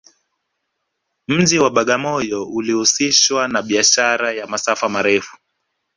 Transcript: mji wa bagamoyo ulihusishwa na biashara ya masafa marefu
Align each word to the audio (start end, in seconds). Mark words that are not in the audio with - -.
mji 1.27 1.59
wa 1.59 1.69
bagamoyo 1.69 2.43
ulihusishwa 2.45 3.47
na 3.47 3.61
biashara 3.61 4.31
ya 4.33 4.47
masafa 4.47 4.89
marefu 4.89 5.37